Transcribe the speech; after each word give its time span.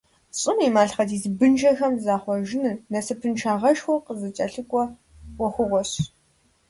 ЩӀым 0.39 0.59
и 0.67 0.69
малъхъэдис 0.75 1.23
бынжэхэм 1.37 1.93
захъуэжыныр 2.03 2.77
насыпыншагъэшхуэ 2.91 3.95
къызыкӀэлъыкӀуэ 4.05 4.83
Ӏуэхугъуэщ. 5.35 5.91